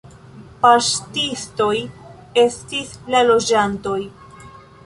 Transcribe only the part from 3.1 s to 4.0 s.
la loĝantoj.